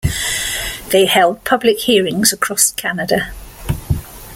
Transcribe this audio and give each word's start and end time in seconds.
They 0.89 1.05
held 1.05 1.43
public 1.43 1.77
hearings 1.81 2.33
across 2.33 2.71
Canada. 2.71 3.31